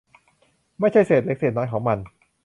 [0.79, 1.97] ไม่ใช่เศษเล็กเศษน้อยของมัน